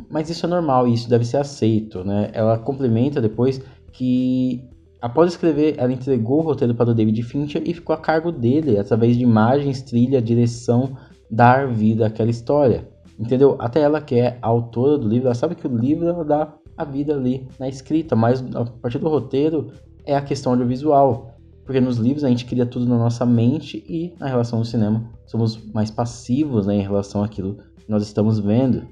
Mas 0.10 0.30
isso 0.30 0.46
é 0.46 0.50
normal 0.50 0.88
e 0.88 0.94
isso 0.94 1.10
deve 1.10 1.26
ser 1.26 1.38
aceito, 1.38 2.04
né? 2.04 2.30
Ela 2.34 2.58
complementa 2.58 3.22
depois 3.22 3.62
que 3.92 4.68
após 5.02 5.32
escrever, 5.32 5.76
ela 5.78 5.92
entregou 5.92 6.40
o 6.40 6.44
roteiro 6.44 6.74
para 6.74 6.90
o 6.90 6.94
David 6.94 7.22
Fincher 7.24 7.62
e 7.66 7.74
ficou 7.74 7.94
a 7.94 8.00
cargo 8.00 8.32
dele, 8.32 8.80
através 8.80 9.18
de 9.18 9.24
imagens, 9.24 9.82
trilha, 9.82 10.22
direção, 10.22 10.96
dar 11.30 11.68
vida 11.68 12.08
àquela 12.08 12.30
história. 12.30 12.88
Entendeu? 13.20 13.58
Até 13.60 13.82
ela 13.82 14.02
que 14.02 14.16
é 14.16 14.40
a 14.42 14.48
autora 14.48 14.98
do 14.98 15.08
livro, 15.08 15.28
ela 15.28 15.36
sabe 15.36 15.56
que 15.56 15.68
o 15.68 15.78
livro 15.78 16.08
ela 16.08 16.24
dá 16.24 16.54
a 16.78 16.86
vida 16.86 17.14
ali 17.14 17.48
na 17.60 17.68
escrita, 17.68 18.16
mas 18.16 18.44
a 18.56 18.66
partir 18.66 18.98
do 18.98 19.10
roteiro 19.10 19.72
é 20.06 20.16
a 20.16 20.22
questão 20.22 20.54
audiovisual. 20.54 21.33
Porque 21.66 21.80
nos 21.80 21.98
livros 21.98 22.24
a 22.24 22.30
gente 22.30 22.46
cria 22.46 22.66
tudo 22.66 22.86
na 22.86 22.98
nossa 22.98 23.26
mente 23.26 23.84
e 23.88 24.14
na 24.20 24.28
relação 24.28 24.60
do 24.60 24.66
cinema 24.66 25.04
somos 25.26 25.60
mais 25.74 25.90
passivos 25.90 26.68
né, 26.68 26.76
em 26.76 26.82
relação 26.82 27.24
àquilo 27.24 27.58
que 27.78 27.90
nós 27.90 28.04
estamos 28.04 28.40
vendo. 28.40 28.84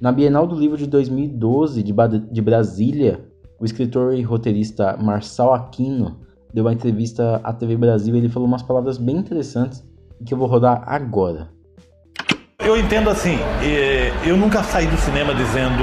Na 0.00 0.12
Bienal 0.12 0.46
do 0.46 0.54
Livro 0.54 0.76
de 0.76 0.86
2012 0.86 1.82
de, 1.82 1.92
de 2.30 2.40
Brasília, 2.40 3.20
o 3.58 3.64
escritor 3.64 4.14
e 4.14 4.22
roteirista 4.22 4.96
Marçal 4.96 5.52
Aquino 5.52 6.16
deu 6.54 6.64
uma 6.64 6.72
entrevista 6.72 7.40
à 7.44 7.52
TV 7.52 7.76
Brasil 7.76 8.14
e 8.14 8.18
ele 8.18 8.28
falou 8.28 8.48
umas 8.48 8.62
palavras 8.62 8.96
bem 8.96 9.16
interessantes 9.16 9.84
que 10.24 10.32
eu 10.32 10.38
vou 10.38 10.46
rodar 10.46 10.82
agora. 10.86 11.48
Eu 12.58 12.76
entendo 12.76 13.10
assim, 13.10 13.36
eu 14.26 14.36
nunca 14.36 14.62
saí 14.62 14.86
do 14.86 14.96
cinema 14.96 15.34
dizendo 15.34 15.82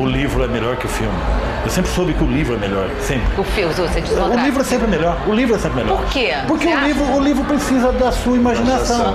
o 0.00 0.06
livro 0.06 0.42
é 0.42 0.48
melhor 0.48 0.76
que 0.76 0.86
o 0.86 0.88
filme. 0.88 1.47
Eu 1.64 1.70
sempre 1.70 1.90
soube 1.90 2.14
que 2.14 2.24
o 2.24 2.26
livro 2.26 2.54
é 2.54 2.58
melhor, 2.58 2.88
sempre. 3.00 3.40
O 3.40 3.44
filme, 3.44 3.74
você 3.74 4.00
diz 4.00 4.12
O 4.12 4.36
livro 4.44 4.60
é 4.60 4.64
sempre 4.64 4.86
melhor. 4.86 5.18
O 5.26 5.32
livro 5.32 5.54
é 5.54 5.58
sempre 5.58 5.82
melhor. 5.82 5.98
Por 5.98 6.10
quê? 6.10 6.32
Porque 6.46 6.68
o 6.68 6.80
livro, 6.80 7.04
o 7.04 7.20
livro 7.20 7.44
precisa 7.44 7.92
da 7.92 8.10
sua 8.12 8.36
imaginação. 8.36 9.14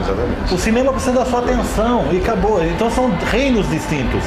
O 0.52 0.58
cinema 0.58 0.92
precisa 0.92 1.14
da 1.14 1.26
sua 1.26 1.40
atenção 1.40 2.06
e 2.12 2.18
acabou. 2.18 2.64
Então 2.64 2.90
são 2.92 3.10
reinos 3.32 3.70
distintos. 3.70 4.24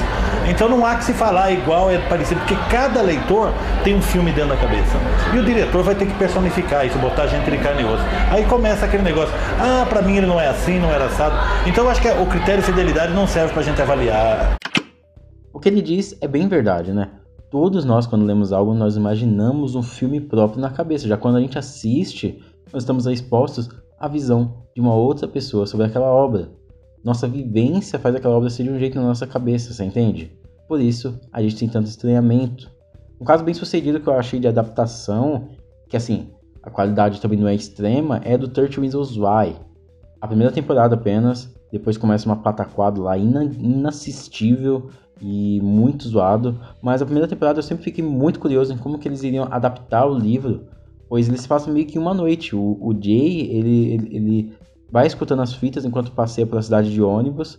Então 0.49 0.68
não 0.68 0.87
há 0.87 0.94
que 0.94 1.04
se 1.04 1.12
falar 1.12 1.50
igual, 1.50 1.90
é 1.90 1.99
parecido, 1.99 2.40
porque 2.40 2.56
cada 2.70 3.02
leitor 3.02 3.52
tem 3.82 3.96
um 3.96 4.02
filme 4.02 4.30
dentro 4.30 4.50
da 4.50 4.56
cabeça. 4.56 4.96
E 5.35 5.38
o 5.38 5.44
diretor 5.44 5.82
vai 5.82 5.94
ter 5.94 6.06
que 6.06 6.14
personificar 6.14 6.87
isso, 6.87 6.96
botar 6.99 7.26
gente 7.26 7.50
de 7.50 7.58
carne 7.58 7.82
e 7.82 7.85
osso. 7.85 8.02
Aí 8.30 8.44
começa 8.44 8.87
aquele 8.87 9.02
negócio, 9.02 9.35
ah, 9.58 9.85
pra 9.88 10.02
mim 10.02 10.16
ele 10.16 10.26
não 10.26 10.40
é 10.40 10.49
assim, 10.49 10.78
não 10.78 10.92
era 10.92 11.06
assado. 11.06 11.37
Então 11.66 11.85
eu 11.85 11.90
acho 11.90 12.00
que 12.00 12.08
o 12.08 12.26
critério 12.26 12.61
de 12.61 12.66
fidelidade 12.66 13.12
não 13.12 13.26
serve 13.26 13.52
pra 13.52 13.62
gente 13.62 13.82
avaliar. 13.82 14.54
O 15.52 15.58
que 15.58 15.68
ele 15.68 15.82
diz 15.82 16.16
é 16.20 16.28
bem 16.28 16.46
verdade, 16.49 16.92
né? 16.92 17.08
Todos 17.50 17.84
nós, 17.84 18.06
quando 18.06 18.24
lemos 18.24 18.52
algo, 18.52 18.74
nós 18.74 18.96
imaginamos 18.96 19.76
um 19.76 19.82
filme 19.82 20.20
próprio 20.20 20.60
na 20.60 20.70
cabeça. 20.70 21.06
Já 21.06 21.16
quando 21.16 21.36
a 21.36 21.40
gente 21.40 21.56
assiste, 21.56 22.42
nós 22.72 22.82
estamos 22.82 23.06
expostos 23.06 23.68
à 23.98 24.08
visão 24.08 24.64
de 24.74 24.80
uma 24.80 24.94
outra 24.94 25.28
pessoa 25.28 25.66
sobre 25.66 25.86
aquela 25.86 26.08
obra. 26.08 26.50
Nossa 27.04 27.28
vivência 27.28 28.00
faz 28.00 28.16
aquela 28.16 28.36
obra 28.36 28.50
ser 28.50 28.64
de 28.64 28.70
um 28.70 28.78
jeito 28.78 28.98
na 28.98 29.06
nossa 29.06 29.26
cabeça, 29.28 29.72
você 29.72 29.84
entende? 29.84 30.32
Por 30.68 30.80
isso, 30.80 31.20
a 31.32 31.40
gente 31.40 31.56
tem 31.56 31.68
tanto 31.68 31.86
estranhamento. 31.86 32.68
Um 33.20 33.24
caso 33.24 33.44
bem 33.44 33.54
sucedido 33.54 34.00
que 34.00 34.08
eu 34.08 34.14
achei 34.14 34.40
de 34.40 34.48
adaptação, 34.48 35.48
que 35.88 35.96
assim, 35.96 36.28
a 36.62 36.70
qualidade 36.70 37.20
também 37.20 37.38
não 37.38 37.46
é 37.46 37.54
extrema, 37.54 38.20
é 38.24 38.36
do 38.36 38.48
30 38.48 38.80
Reasons 38.80 39.16
Why. 39.16 39.54
A 40.20 40.26
primeira 40.26 40.52
temporada 40.52 40.96
apenas, 40.96 41.54
depois 41.73 41.96
começa 41.96 42.26
uma 42.26 42.37
pataquada 42.37 43.00
lá 43.00 43.16
inassistível, 43.16 44.90
e 45.20 45.61
muito 45.62 46.08
zoado. 46.08 46.58
Mas 46.82 47.00
a 47.00 47.04
primeira 47.04 47.28
temporada 47.28 47.58
eu 47.58 47.62
sempre 47.62 47.85
fiquei 47.85 48.04
muito 48.04 48.38
curioso 48.38 48.73
em 48.73 48.78
como 48.78 48.99
que 48.99 49.08
eles 49.08 49.23
iriam 49.23 49.49
adaptar 49.50 50.06
o 50.06 50.14
livro, 50.14 50.64
pois 51.08 51.28
eles 51.28 51.46
passam 51.46 51.73
meio 51.73 51.87
que 51.87 51.99
uma 51.99 52.14
noite. 52.14 52.54
O, 52.54 52.78
o 52.80 52.92
Jay, 52.92 53.50
ele, 53.50 53.92
ele, 53.92 54.16
ele 54.16 54.52
vai 54.90 55.06
escutando 55.06 55.42
as 55.42 55.54
fitas 55.54 55.85
enquanto 55.85 56.12
passeia 56.12 56.46
pela 56.46 56.62
cidade 56.62 56.92
de 56.92 57.02
ônibus, 57.02 57.58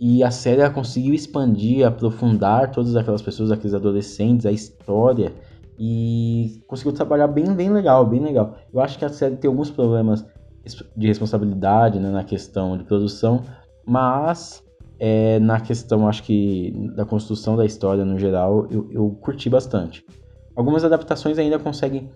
E 0.00 0.22
a 0.22 0.30
série 0.30 0.68
conseguiu 0.70 1.14
expandir, 1.14 1.86
aprofundar 1.86 2.70
todas 2.70 2.96
aquelas 2.96 3.22
pessoas, 3.22 3.50
aqueles 3.50 3.74
adolescentes, 3.74 4.46
a 4.46 4.52
história 4.52 5.32
e 5.78 6.62
conseguiu 6.66 6.92
trabalhar 6.92 7.26
bem, 7.26 7.52
bem 7.54 7.70
legal, 7.70 8.06
bem 8.06 8.20
legal. 8.20 8.56
Eu 8.72 8.80
acho 8.80 8.98
que 8.98 9.04
a 9.04 9.08
série 9.08 9.36
tem 9.36 9.48
alguns 9.48 9.70
problemas 9.70 10.24
de 10.96 11.06
responsabilidade 11.06 11.98
né, 11.98 12.10
na 12.10 12.24
questão 12.24 12.76
de 12.76 12.84
produção, 12.84 13.42
mas 13.84 14.62
é, 14.98 15.38
na 15.40 15.60
questão, 15.60 16.08
acho 16.08 16.22
que 16.22 16.72
da 16.94 17.04
construção 17.04 17.56
da 17.56 17.66
história 17.66 18.04
no 18.04 18.18
geral, 18.18 18.66
eu, 18.70 18.88
eu 18.90 19.10
curti 19.20 19.50
bastante. 19.50 20.04
Algumas 20.54 20.84
adaptações 20.84 21.38
ainda 21.38 21.58
conseguem 21.58 22.10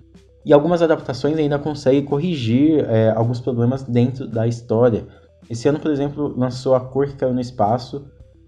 e 0.47 0.53
algumas 0.53 0.81
adaptações 0.81 1.37
ainda 1.37 1.59
conseguem 1.59 2.05
corrigir 2.05 2.85
é, 2.89 3.11
alguns 3.11 3.41
problemas 3.41 3.83
dentro 3.83 4.29
da 4.29 4.47
história. 4.47 5.05
Esse 5.51 5.69
ano, 5.69 5.81
por 5.81 5.91
exemplo, 5.91 6.33
lançou 6.39 6.77
A 6.77 6.81
Cor 6.81 7.09
que 7.09 7.17
Caiu 7.17 7.35
no 7.35 7.41
Espaço, 7.41 8.07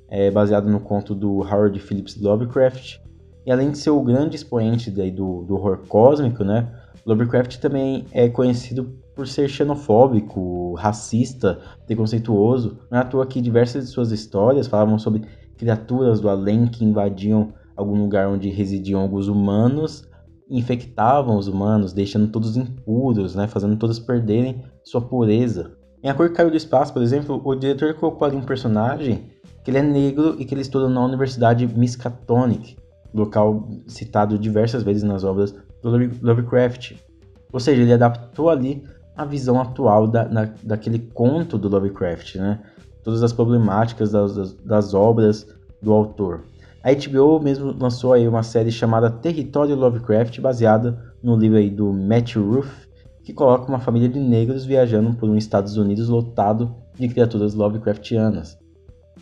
é, 0.09 0.31
baseado 0.31 0.69
no 0.69 0.79
conto 0.79 1.13
do 1.13 1.41
Howard 1.41 1.77
Phillips 1.81 2.17
Lovecraft. 2.21 3.01
E 3.45 3.51
além 3.51 3.73
de 3.73 3.79
ser 3.79 3.91
o 3.91 4.01
grande 4.01 4.37
expoente 4.37 4.93
daí 4.93 5.11
do, 5.11 5.43
do 5.43 5.57
horror 5.57 5.81
cósmico, 5.89 6.45
né, 6.45 6.73
Lovecraft 7.07 7.59
também 7.59 8.05
é 8.13 8.29
conhecido 8.29 8.99
por 9.15 9.27
ser 9.27 9.49
xenofóbico, 9.49 10.75
racista, 10.75 11.59
preconceituoso. 11.87 12.79
Não 12.91 12.99
é 12.99 13.01
à 13.01 13.05
toa 13.05 13.27
que 13.27 13.41
diversas 13.41 13.87
de 13.87 13.91
suas 13.91 14.13
histórias 14.13 14.67
falavam 14.67 14.99
sobre 14.99 15.23
criaturas 15.57 16.21
do 16.21 16.29
além 16.29 16.67
que 16.67 16.85
invadiam 16.85 17.53
algum 17.77 18.01
lugar 18.01 18.29
onde 18.29 18.49
residiam 18.49 19.01
alguns 19.01 19.29
humanos, 19.29 20.09
infectavam 20.49 21.37
os 21.37 21.49
humanos, 21.49 21.93
deixando 21.93 22.29
todos 22.29 22.57
impuros, 22.57 23.35
né, 23.35 23.47
fazendo 23.47 23.77
todos 23.77 23.99
perderem 23.99 24.65
sua 24.85 25.01
pureza. 25.01 25.73
Em 26.03 26.09
A 26.09 26.15
Cor 26.15 26.29
que 26.29 26.37
Caiu 26.37 26.51
do 26.51 26.57
Espaço, 26.57 26.93
por 26.93 27.03
exemplo, 27.03 27.41
o 27.45 27.55
diretor 27.55 27.95
colocou 27.95 28.27
ali 28.27 28.37
um 28.37 28.43
personagem 28.43 29.27
que 29.65 29.71
ele 29.71 29.79
é 29.79 29.83
negro 29.83 30.37
e 30.39 30.45
que 30.45 30.55
ele 30.55 30.63
estuda 30.63 30.89
na 30.89 31.05
Universidade 31.05 31.67
Miskatonic, 31.67 32.77
local 33.13 33.69
citado 33.87 34.39
diversas 34.39 34.83
vezes 34.83 35.03
nas 35.03 35.25
obras 35.25 35.55
do 35.83 35.91
Lovecraft. 36.23 36.95
Ou 37.53 37.61
seja, 37.61 37.83
ele 37.83 37.93
adaptou 37.93 38.51
ali 38.51 38.85
a 39.17 39.25
visão 39.25 39.61
atual 39.61 40.07
da, 40.07 40.29
na, 40.29 40.49
daquele 40.63 40.99
conto 40.99 41.59
do 41.59 41.69
Lovecraft, 41.69 42.37
né? 42.37 42.61
Todas 43.03 43.23
as 43.23 43.33
problemáticas 43.33 44.13
das, 44.13 44.55
das, 44.65 44.95
obras 44.95 45.47
do 45.83 45.93
autor. 45.93 46.43
A 46.85 46.93
HBO 46.93 47.41
mesmo 47.41 47.75
lançou 47.77 48.13
aí 48.13 48.29
uma 48.29 48.43
série 48.43 48.71
chamada 48.71 49.11
Território 49.11 49.75
Lovecraft, 49.75 50.41
baseada 50.41 50.97
no 51.23 51.37
livro 51.37 51.59
aí 51.59 51.71
do 51.71 51.93
Matt 51.93 52.37
Ruff, 52.37 52.71
que 53.25 53.33
coloca 53.33 53.69
uma 53.69 53.81
família 53.81 54.09
de 54.09 54.21
negros 54.21 54.65
viajando 54.65 55.15
por 55.15 55.29
um 55.29 55.37
Estados 55.37 55.77
Unidos 55.77 56.09
lotado 56.09 56.75
de 56.99 57.09
criaturas 57.09 57.55
Lovecraftianas. 57.55 58.57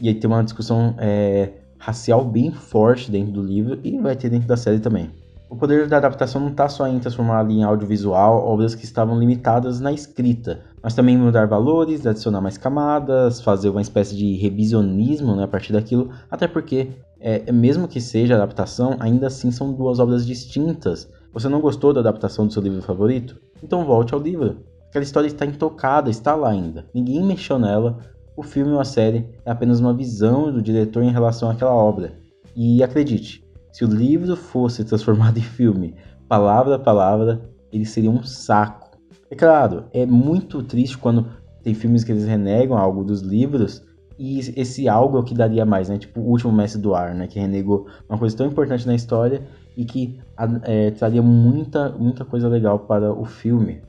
E 0.01 0.09
aí 0.09 0.15
tem 0.15 0.29
uma 0.29 0.45
discussão 0.45 0.95
é, 0.99 1.53
racial 1.79 2.25
bem 2.25 2.51
forte 2.51 3.11
dentro 3.11 3.33
do 3.33 3.43
livro 3.43 3.79
e 3.83 3.99
vai 3.99 4.15
ter 4.15 4.29
dentro 4.29 4.47
da 4.47 4.57
série 4.57 4.79
também. 4.79 5.11
O 5.49 5.55
poder 5.55 5.87
da 5.87 5.99
adaptação 5.99 6.41
não 6.41 6.49
está 6.49 6.69
só 6.69 6.89
em 6.89 6.99
transformar 6.99 7.49
em 7.49 7.63
audiovisual 7.63 8.45
obras 8.45 8.75
que 8.75 8.85
estavam 8.85 9.17
limitadas 9.17 9.79
na 9.79 9.93
escrita, 9.93 10.65
mas 10.83 10.93
também 10.93 11.17
mudar 11.17 11.47
valores, 11.47 12.05
adicionar 12.05 12.41
mais 12.41 12.59
camadas, 12.59 13.41
fazer 13.41 13.71
uma 13.71 13.81
espécie 13.81 14.17
de 14.17 14.35
revisionismo 14.35 15.37
né, 15.37 15.45
a 15.45 15.49
partir 15.49 15.73
daquilo, 15.73 16.11
até 16.29 16.49
porque, 16.49 16.89
é, 17.21 17.53
mesmo 17.53 17.87
que 17.87 18.01
seja 18.01 18.35
adaptação, 18.35 18.97
ainda 18.99 19.29
assim 19.29 19.53
são 19.53 19.73
duas 19.73 20.01
obras 20.01 20.27
distintas. 20.27 21.09
Você 21.33 21.49
não 21.49 21.61
gostou 21.61 21.93
da 21.93 22.01
adaptação 22.01 22.49
do 22.49 22.53
seu 22.53 22.63
livro 22.63 22.83
favorito? 22.83 23.41
Então 23.63 23.85
volte 23.85 24.15
ao 24.15 24.21
livro. 24.21 24.65
Aquela 24.89 25.05
história 25.05 25.29
está 25.29 25.47
intocada, 25.47 26.11
está 26.11 26.35
lá 26.35 26.51
ainda. 26.51 26.87
Ninguém 26.93 27.23
mexeu 27.23 27.57
nela. 27.57 27.99
O 28.37 28.43
filme 28.43 28.73
ou 28.73 28.81
a 28.81 28.85
série 28.85 29.29
é 29.45 29.51
apenas 29.53 29.79
uma 29.79 29.95
visão 29.95 30.53
do 30.53 30.61
diretor 30.61 31.05
em 31.05 31.13
relação 31.13 31.49
àquela 31.49 31.73
obra. 31.73 32.15
E 32.55 32.83
acredite, 32.83 33.46
se 33.77 33.85
o 33.85 33.89
livro 33.89 34.35
fosse 34.37 34.83
transformado 34.85 35.37
em 35.37 35.43
filme, 35.43 35.95
palavra 36.27 36.77
a 36.77 36.79
palavra, 36.79 37.43
ele 37.71 37.85
seria 37.85 38.11
um 38.11 38.23
saco. 38.23 38.97
É 39.31 39.37
claro, 39.37 39.85
é 39.93 40.07
muito 40.07 40.63
triste 40.63 40.97
quando 40.97 41.27
tem 41.63 41.75
filmes 41.75 42.03
que 42.03 42.11
eles 42.11 42.25
renegam 42.25 42.79
algo 42.79 43.05
dos 43.05 43.21
livros 43.21 43.85
e 44.19 44.39
esse 44.39 44.89
algo 44.89 45.19
é 45.19 45.21
o 45.21 45.23
que 45.23 45.35
daria 45.35 45.67
mais, 45.67 45.91
né? 45.91 45.99
Tipo 45.99 46.21
o 46.21 46.31
último 46.31 46.51
Mestre 46.51 46.81
do 46.81 46.95
Ar, 46.95 47.15
né? 47.15 47.27
Que 47.27 47.39
renegou 47.39 47.87
uma 48.09 48.19
coisa 48.19 48.35
tão 48.35 48.47
importante 48.47 48.87
na 48.87 48.95
história 48.95 49.47
e 49.77 49.85
que 49.85 50.19
é, 50.63 50.91
traria 50.93 51.21
muita, 51.21 51.91
muita 51.91 52.25
coisa 52.25 52.49
legal 52.49 52.79
para 52.79 53.13
o 53.13 53.27
filme. 53.27 53.83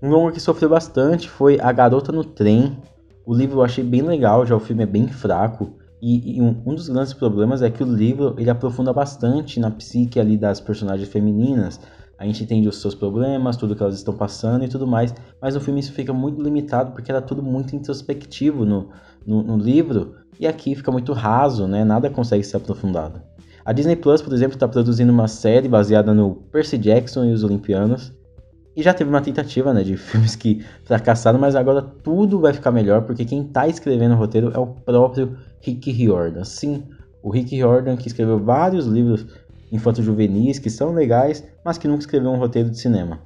Um 0.00 0.08
longo 0.08 0.30
que 0.30 0.38
sofreu 0.38 0.68
bastante 0.68 1.28
foi 1.28 1.58
A 1.60 1.72
Garota 1.72 2.12
no 2.12 2.22
Trem. 2.22 2.78
O 3.26 3.34
livro 3.34 3.58
eu 3.58 3.64
achei 3.64 3.82
bem 3.82 4.02
legal, 4.02 4.46
já 4.46 4.54
o 4.54 4.60
filme 4.60 4.84
é 4.84 4.86
bem 4.86 5.08
fraco. 5.08 5.81
E, 6.02 6.36
e 6.36 6.42
um, 6.42 6.60
um, 6.66 6.74
dos 6.74 6.88
grandes 6.88 7.14
problemas 7.14 7.62
é 7.62 7.70
que 7.70 7.80
o 7.80 7.86
livro 7.86 8.34
ele 8.36 8.50
aprofunda 8.50 8.92
bastante 8.92 9.60
na 9.60 9.70
psique 9.70 10.18
ali 10.18 10.36
das 10.36 10.60
personagens 10.60 11.08
femininas. 11.08 11.78
A 12.18 12.24
gente 12.24 12.42
entende 12.42 12.66
os 12.66 12.80
seus 12.80 12.92
problemas, 12.92 13.56
tudo 13.56 13.76
que 13.76 13.82
elas 13.84 13.94
estão 13.94 14.12
passando 14.12 14.64
e 14.64 14.68
tudo 14.68 14.84
mais, 14.84 15.14
mas 15.40 15.54
no 15.54 15.60
filme 15.60 15.78
isso 15.78 15.92
fica 15.92 16.12
muito 16.12 16.42
limitado 16.42 16.90
porque 16.90 17.12
era 17.12 17.22
tudo 17.22 17.40
muito 17.40 17.76
introspectivo 17.76 18.64
no, 18.64 18.88
no, 19.24 19.44
no 19.44 19.56
livro 19.56 20.16
e 20.40 20.46
aqui 20.46 20.74
fica 20.74 20.90
muito 20.90 21.12
raso, 21.12 21.68
né? 21.68 21.84
Nada 21.84 22.10
consegue 22.10 22.42
ser 22.42 22.56
aprofundado. 22.56 23.22
A 23.64 23.72
Disney 23.72 23.94
Plus, 23.94 24.20
por 24.20 24.32
exemplo, 24.32 24.54
está 24.54 24.66
produzindo 24.66 25.12
uma 25.12 25.28
série 25.28 25.68
baseada 25.68 26.12
no 26.12 26.34
Percy 26.50 26.78
Jackson 26.78 27.26
e 27.26 27.32
os 27.32 27.44
Olimpianos. 27.44 28.12
E 28.74 28.82
já 28.82 28.92
teve 28.92 29.08
uma 29.08 29.20
tentativa 29.20 29.72
né, 29.72 29.84
de 29.84 29.94
filmes 29.98 30.34
que 30.34 30.64
fracassaram, 30.84 31.38
mas 31.38 31.54
agora 31.54 31.80
tudo 31.80 32.40
vai 32.40 32.52
ficar 32.52 32.72
melhor 32.72 33.02
porque 33.02 33.24
quem 33.24 33.42
está 33.42 33.68
escrevendo 33.68 34.14
o 34.14 34.18
roteiro 34.18 34.50
é 34.52 34.58
o 34.58 34.66
próprio 34.66 35.36
Rick 35.62 35.90
Riordan. 35.90 36.44
Sim, 36.44 36.84
o 37.22 37.30
Rick 37.30 37.54
Riordan 37.54 37.96
que 37.96 38.08
escreveu 38.08 38.38
vários 38.38 38.86
livros 38.86 39.26
infanto-juvenis 39.70 40.58
que 40.58 40.68
são 40.68 40.92
legais, 40.92 41.42
mas 41.64 41.78
que 41.78 41.88
nunca 41.88 42.00
escreveu 42.00 42.30
um 42.30 42.36
roteiro 42.36 42.68
de 42.68 42.78
cinema. 42.78 43.20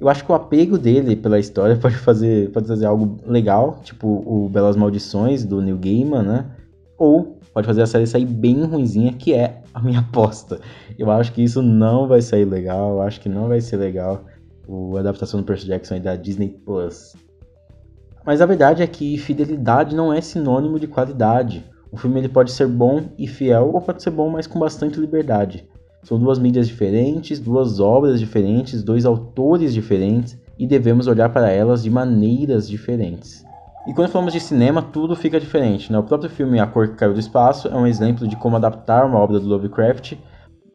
Eu 0.00 0.08
acho 0.08 0.24
que 0.24 0.32
o 0.32 0.34
apego 0.34 0.78
dele 0.78 1.14
pela 1.14 1.38
história 1.38 1.76
pode 1.78 1.96
fazer, 1.96 2.50
pode 2.50 2.66
fazer 2.66 2.86
algo 2.86 3.18
legal, 3.24 3.80
tipo 3.84 4.24
o 4.26 4.48
Belas 4.48 4.74
Maldições 4.74 5.44
do 5.44 5.60
Neil 5.60 5.78
Gaiman, 5.78 6.22
né? 6.22 6.46
Ou 6.98 7.38
pode 7.52 7.66
fazer 7.66 7.82
a 7.82 7.86
série 7.86 8.06
sair 8.06 8.24
bem 8.24 8.64
ruinzinha, 8.64 9.12
que 9.12 9.34
é 9.34 9.62
a 9.72 9.80
minha 9.80 10.00
aposta. 10.00 10.60
Eu 10.98 11.10
acho 11.10 11.32
que 11.32 11.42
isso 11.42 11.62
não 11.62 12.08
vai 12.08 12.22
sair 12.22 12.44
legal, 12.44 12.94
eu 12.94 13.02
acho 13.02 13.20
que 13.20 13.28
não 13.28 13.48
vai 13.48 13.60
ser 13.60 13.76
legal 13.76 14.24
a 14.96 15.00
adaptação 15.00 15.40
do 15.40 15.46
Percy 15.46 15.66
Jackson 15.66 15.94
aí 15.94 16.00
da 16.00 16.16
Disney 16.16 16.48
Plus. 16.48 17.14
Mas 18.24 18.40
a 18.40 18.46
verdade 18.46 18.82
é 18.82 18.86
que 18.86 19.16
fidelidade 19.16 19.96
não 19.96 20.12
é 20.12 20.20
sinônimo 20.20 20.78
de 20.78 20.86
qualidade. 20.86 21.64
O 21.90 21.96
filme 21.96 22.20
ele 22.20 22.28
pode 22.28 22.52
ser 22.52 22.66
bom 22.66 23.02
e 23.18 23.26
fiel 23.26 23.70
ou 23.72 23.80
pode 23.80 24.02
ser 24.02 24.10
bom, 24.10 24.28
mas 24.28 24.46
com 24.46 24.58
bastante 24.58 25.00
liberdade. 25.00 25.68
São 26.02 26.18
duas 26.18 26.38
mídias 26.38 26.68
diferentes, 26.68 27.40
duas 27.40 27.80
obras 27.80 28.20
diferentes, 28.20 28.82
dois 28.82 29.04
autores 29.04 29.74
diferentes 29.74 30.38
e 30.58 30.66
devemos 30.66 31.06
olhar 31.06 31.30
para 31.30 31.50
elas 31.50 31.82
de 31.82 31.90
maneiras 31.90 32.68
diferentes. 32.68 33.44
E 33.86 33.94
quando 33.94 34.10
falamos 34.10 34.32
de 34.32 34.40
cinema, 34.40 34.82
tudo 34.82 35.16
fica 35.16 35.40
diferente. 35.40 35.90
Né? 35.90 35.98
O 35.98 36.02
próprio 36.02 36.30
filme 36.30 36.60
A 36.60 36.66
Cor 36.66 36.88
que 36.88 36.96
Caiu 36.96 37.14
do 37.14 37.20
Espaço 37.20 37.68
é 37.68 37.74
um 37.74 37.86
exemplo 37.86 38.28
de 38.28 38.36
como 38.36 38.56
adaptar 38.56 39.06
uma 39.06 39.18
obra 39.18 39.40
do 39.40 39.48
Lovecraft. 39.48 40.14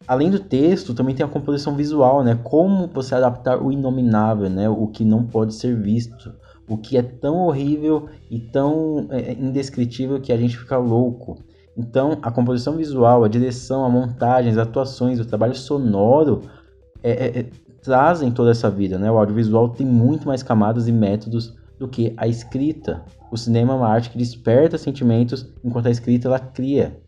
Além 0.06 0.30
do 0.30 0.38
texto, 0.38 0.94
também 0.94 1.14
tem 1.14 1.24
a 1.24 1.28
composição 1.28 1.74
visual, 1.74 2.22
né? 2.22 2.38
Como 2.44 2.86
você 2.86 3.14
adaptar 3.14 3.60
o 3.60 3.72
inominável, 3.72 4.48
né? 4.48 4.68
O 4.68 4.86
que 4.86 5.04
não 5.04 5.24
pode 5.24 5.54
ser 5.54 5.76
visto 5.76 6.32
o 6.68 6.76
que 6.76 6.96
é 6.96 7.02
tão 7.02 7.46
horrível 7.46 8.08
e 8.30 8.38
tão 8.38 9.06
é, 9.10 9.20
é, 9.20 9.32
indescritível 9.32 10.20
que 10.20 10.32
a 10.32 10.36
gente 10.36 10.56
fica 10.56 10.76
louco. 10.76 11.38
Então, 11.76 12.18
a 12.22 12.30
composição 12.30 12.76
visual, 12.76 13.22
a 13.22 13.28
direção, 13.28 13.84
a 13.84 13.88
montagem, 13.88 14.50
as 14.50 14.58
atuações, 14.58 15.20
o 15.20 15.24
trabalho 15.24 15.54
sonoro 15.54 16.42
é, 17.02 17.10
é, 17.10 17.40
é, 17.40 17.46
trazem 17.82 18.30
toda 18.30 18.50
essa 18.50 18.70
vida. 18.70 18.98
Né? 18.98 19.10
O 19.10 19.18
audiovisual 19.18 19.68
tem 19.68 19.86
muito 19.86 20.26
mais 20.26 20.42
camadas 20.42 20.88
e 20.88 20.92
métodos 20.92 21.54
do 21.78 21.86
que 21.86 22.14
a 22.16 22.26
escrita. 22.26 23.02
O 23.30 23.36
cinema 23.36 23.74
é 23.74 23.76
uma 23.76 23.88
arte 23.88 24.10
que 24.10 24.18
desperta 24.18 24.78
sentimentos, 24.78 25.46
enquanto 25.62 25.86
a 25.86 25.90
escrita 25.90 26.28
ela 26.28 26.38
cria. 26.38 26.98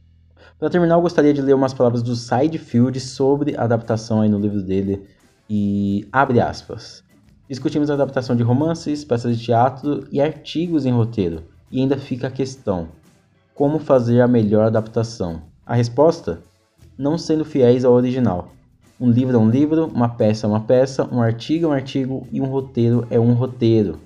Para 0.58 0.68
terminar, 0.68 0.96
eu 0.96 1.02
gostaria 1.02 1.32
de 1.32 1.40
ler 1.40 1.54
umas 1.54 1.72
palavras 1.72 2.02
do 2.02 2.14
Sidefield 2.14 2.98
sobre 3.00 3.56
a 3.56 3.62
adaptação 3.62 4.20
aí 4.20 4.28
no 4.28 4.38
livro 4.38 4.62
dele 4.62 5.06
e 5.48 6.06
abre 6.12 6.40
aspas. 6.40 7.02
Discutimos 7.48 7.90
a 7.90 7.94
adaptação 7.94 8.36
de 8.36 8.42
romances, 8.42 9.04
peças 9.04 9.38
de 9.38 9.44
teatro 9.46 10.06
e 10.12 10.20
artigos 10.20 10.84
em 10.84 10.92
roteiro. 10.92 11.44
E 11.72 11.80
ainda 11.80 11.96
fica 11.96 12.26
a 12.26 12.30
questão: 12.30 12.88
como 13.54 13.78
fazer 13.78 14.20
a 14.20 14.28
melhor 14.28 14.66
adaptação? 14.66 15.42
A 15.64 15.74
resposta? 15.74 16.40
Não 16.96 17.16
sendo 17.16 17.44
fiéis 17.44 17.84
ao 17.84 17.94
original. 17.94 18.50
Um 19.00 19.10
livro 19.10 19.36
é 19.36 19.38
um 19.38 19.48
livro, 19.48 19.86
uma 19.86 20.08
peça 20.08 20.46
é 20.46 20.50
uma 20.50 20.60
peça, 20.60 21.08
um 21.10 21.22
artigo 21.22 21.66
é 21.66 21.68
um 21.68 21.72
artigo 21.72 22.26
e 22.30 22.40
um 22.40 22.46
roteiro 22.46 23.06
é 23.10 23.18
um 23.18 23.32
roteiro. 23.32 24.00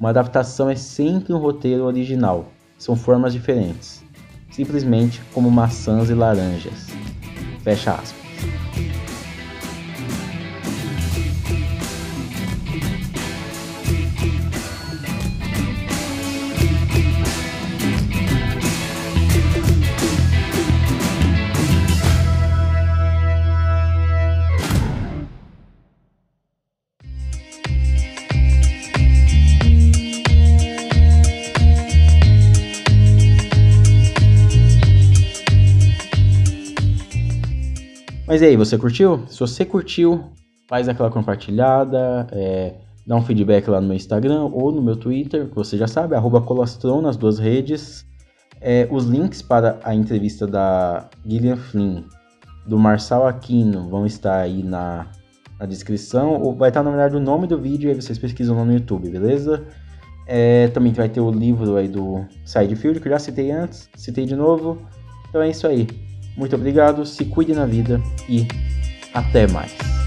Uma 0.00 0.10
adaptação 0.10 0.70
é 0.70 0.76
sempre 0.76 1.32
um 1.32 1.38
roteiro 1.38 1.84
original, 1.84 2.46
são 2.78 2.96
formas 2.96 3.32
diferentes, 3.32 4.02
simplesmente 4.50 5.20
como 5.34 5.50
maçãs 5.50 6.08
e 6.08 6.14
laranjas. 6.14 6.88
Fecha 7.62 7.92
aspas. 7.92 8.22
Mas 38.32 38.40
e 38.40 38.46
aí, 38.46 38.56
você 38.56 38.78
curtiu? 38.78 39.26
Se 39.28 39.38
você 39.38 39.62
curtiu, 39.62 40.24
faz 40.66 40.88
aquela 40.88 41.10
compartilhada, 41.10 42.26
é, 42.32 42.76
dá 43.06 43.14
um 43.14 43.20
feedback 43.20 43.68
lá 43.68 43.78
no 43.78 43.88
meu 43.88 43.94
Instagram 43.94 44.44
ou 44.44 44.72
no 44.72 44.80
meu 44.80 44.96
Twitter, 44.96 45.50
que 45.50 45.54
você 45.54 45.76
já 45.76 45.86
sabe, 45.86 46.16
Colastron 46.46 47.02
nas 47.02 47.14
duas 47.14 47.38
redes. 47.38 48.06
É, 48.58 48.88
os 48.90 49.04
links 49.04 49.42
para 49.42 49.78
a 49.84 49.94
entrevista 49.94 50.46
da 50.46 51.10
Gillian 51.26 51.58
Flynn, 51.58 52.04
do 52.66 52.78
Marçal 52.78 53.26
Aquino, 53.26 53.90
vão 53.90 54.06
estar 54.06 54.40
aí 54.40 54.62
na, 54.62 55.08
na 55.60 55.66
descrição, 55.66 56.40
ou 56.40 56.56
vai 56.56 56.70
estar, 56.70 56.82
na 56.82 56.88
verdade, 56.88 57.14
o 57.14 57.20
nome 57.20 57.46
do 57.46 57.58
vídeo, 57.58 57.90
aí 57.90 57.94
vocês 57.94 58.18
pesquisam 58.18 58.56
lá 58.56 58.64
no 58.64 58.72
YouTube, 58.72 59.10
beleza? 59.10 59.62
É, 60.26 60.68
também 60.68 60.90
vai 60.94 61.10
ter 61.10 61.20
o 61.20 61.30
livro 61.30 61.76
aí 61.76 61.86
do 61.86 62.24
Sidefield, 62.46 62.98
que 62.98 63.08
eu 63.08 63.12
já 63.12 63.18
citei 63.18 63.50
antes, 63.50 63.90
citei 63.94 64.24
de 64.24 64.34
novo. 64.34 64.80
Então 65.28 65.42
é 65.42 65.50
isso 65.50 65.66
aí. 65.66 65.86
Muito 66.36 66.56
obrigado, 66.56 67.04
se 67.04 67.24
cuide 67.24 67.54
na 67.54 67.66
vida 67.66 68.00
e 68.28 68.46
até 69.14 69.46
mais. 69.46 70.01